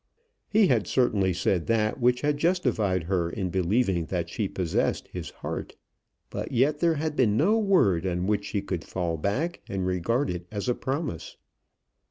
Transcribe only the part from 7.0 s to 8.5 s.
been no word on which